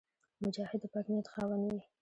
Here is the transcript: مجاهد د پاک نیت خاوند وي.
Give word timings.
مجاهد 0.43 0.79
د 0.81 0.85
پاک 0.93 1.05
نیت 1.13 1.27
خاوند 1.33 1.61
وي. 1.65 1.81